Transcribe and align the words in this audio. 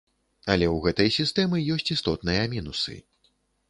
Але 0.53 0.65
ў 0.75 0.85
гэтай 0.85 1.13
сістэмы 1.19 1.63
ёсць 1.77 1.93
істотныя 1.99 2.51
мінусы. 2.59 3.03